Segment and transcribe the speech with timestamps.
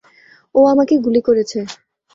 [0.55, 1.59] ও আমাকে গুলি করেছে!